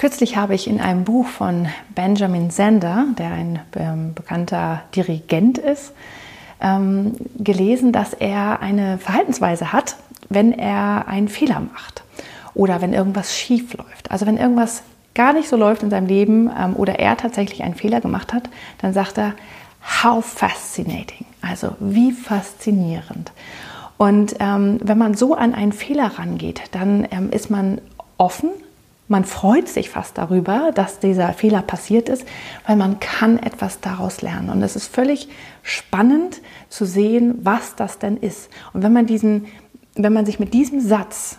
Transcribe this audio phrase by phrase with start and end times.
[0.00, 5.92] Kürzlich habe ich in einem Buch von Benjamin Zander, der ein ähm, bekannter Dirigent ist,
[6.58, 9.96] ähm, gelesen, dass er eine Verhaltensweise hat,
[10.30, 12.02] wenn er einen Fehler macht
[12.54, 14.10] oder wenn irgendwas schief läuft.
[14.10, 17.74] Also wenn irgendwas gar nicht so läuft in seinem Leben ähm, oder er tatsächlich einen
[17.74, 18.48] Fehler gemacht hat,
[18.80, 19.34] dann sagt er,
[20.02, 23.32] how fascinating, also wie faszinierend.
[23.98, 27.82] Und ähm, wenn man so an einen Fehler rangeht, dann ähm, ist man
[28.16, 28.48] offen
[29.10, 32.24] man freut sich fast darüber, dass dieser Fehler passiert ist,
[32.64, 34.50] weil man kann etwas daraus lernen.
[34.50, 35.28] Und es ist völlig
[35.64, 38.50] spannend zu sehen, was das denn ist.
[38.72, 39.46] Und wenn man diesen,
[39.96, 41.38] wenn man sich mit diesem Satz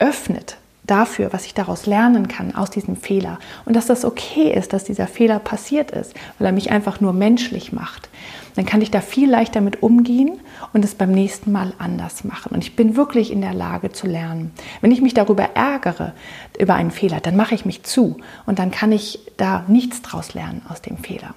[0.00, 4.72] öffnet dafür, was ich daraus lernen kann aus diesem Fehler und dass das okay ist,
[4.72, 8.08] dass dieser Fehler passiert ist, weil er mich einfach nur menschlich macht,
[8.56, 10.40] dann kann ich da viel leichter mit umgehen
[10.72, 12.52] und es beim nächsten Mal anders machen.
[12.52, 14.52] Und ich bin wirklich in der Lage zu lernen.
[14.80, 16.12] Wenn ich mich darüber ärgere,
[16.58, 20.34] über einen Fehler, dann mache ich mich zu und dann kann ich da nichts draus
[20.34, 21.34] lernen aus dem Fehler.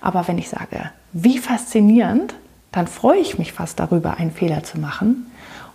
[0.00, 2.34] Aber wenn ich sage, wie faszinierend,
[2.70, 5.26] dann freue ich mich fast darüber, einen Fehler zu machen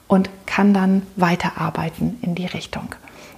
[0.10, 2.96] und kann dann weiterarbeiten in die Richtung.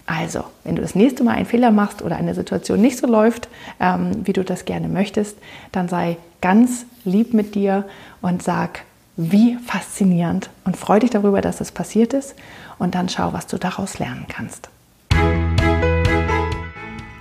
[0.08, 3.50] Also, wenn du das nächste Mal einen Fehler machst oder eine Situation nicht so läuft,
[3.80, 5.38] ähm, wie du das gerne möchtest,
[5.72, 7.86] dann sei ganz lieb mit dir
[8.22, 8.84] und sag,
[9.16, 12.36] wie faszinierend und freu dich darüber, dass es passiert ist
[12.80, 14.70] und dann schau, was du daraus lernen kannst.